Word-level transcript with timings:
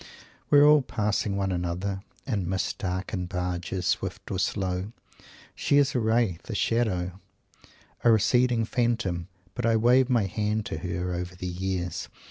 We 0.49 0.57
are 0.57 0.65
all 0.65 0.81
passing 0.81 1.37
one 1.37 1.51
another, 1.51 2.01
in 2.25 2.49
mist 2.49 2.79
darkened 2.79 3.29
barges, 3.29 3.85
swift 3.85 4.31
or 4.31 4.39
slow. 4.39 4.93
She 5.53 5.77
is 5.77 5.93
a 5.93 5.99
wraith, 5.99 6.49
a 6.49 6.55
shadow, 6.55 7.19
a 8.03 8.11
receding 8.11 8.65
phantom; 8.65 9.27
but 9.53 9.63
I 9.63 9.75
wave 9.75 10.09
my 10.09 10.25
hand 10.25 10.65
to 10.65 10.79
her 10.79 11.13
over 11.13 11.35
the 11.35 11.45
years! 11.45 12.09